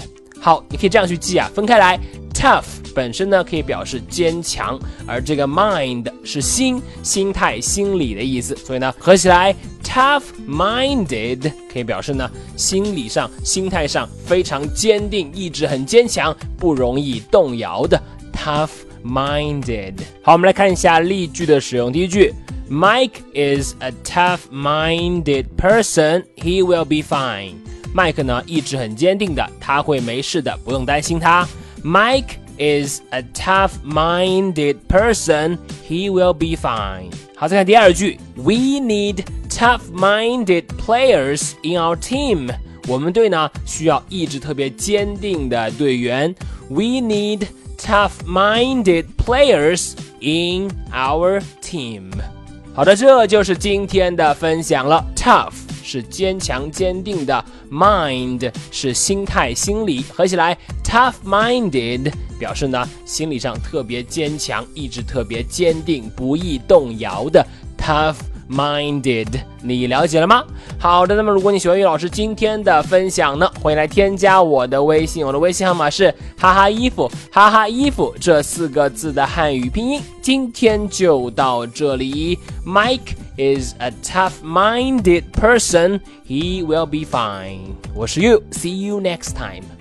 [0.41, 1.99] 好，你可以这样去记啊，分开来
[2.41, 2.65] ，tough
[2.95, 9.55] 本身呢可以表示坚强，而这个 mind 是心、心态、心理的意思，所以呢合起来。
[9.83, 18.01] Tough-minded 可以表示呢，心理上、心态上非常坚定，意志很坚强，不容易动摇的。
[18.33, 19.95] Tough-minded。
[20.23, 21.93] 好，我们来看一下例句的使用。
[21.93, 22.33] 第一句
[22.71, 26.23] ，Mike is a tough-minded person.
[26.37, 27.55] He will be fine.
[27.93, 31.49] 麦克呢，意志很坚定的，他会没事的，不用担心他。
[31.84, 35.58] Mike is a tough-minded person.
[35.88, 37.12] He will be fine.
[37.36, 42.50] 好，再看第二句，We need tough-minded players in our team。
[42.88, 46.34] 我们队呢需要意志特别坚定的队员。
[46.70, 52.12] We need tough-minded players in our team。
[52.74, 55.06] 好的，这就是今天的分享了。
[55.16, 55.54] Tough
[55.91, 62.13] 是坚强坚定的，mind 是心态心理，合起来 tough-minded。
[62.39, 67.45] 表示呢，心理上特别坚强，意志特别坚定，不易动摇的
[67.77, 68.15] tough
[68.51, 69.29] minded，
[69.63, 70.45] 你了解了吗？
[70.79, 80.03] 好的，那么如果你喜欢于老师今天的分享呢，欢迎来添加我的微信，我的微信号码是哈哈衣服哈哈衣服这四个字的汉语拼音。
[80.21, 86.01] 今天就到这里，Mike is a tough-minded person.
[86.27, 87.75] He will be fine.
[87.95, 89.80] 我是 You，see you next time.